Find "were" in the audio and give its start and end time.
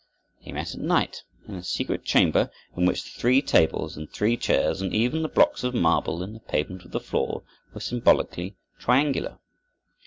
7.75-7.81